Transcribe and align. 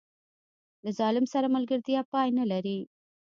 له 0.83 0.91
ظالم 0.99 1.25
سره 1.33 1.47
ملګرتیا 1.55 2.01
پای 2.13 2.27
نه 2.39 2.45
لري. 2.51 2.77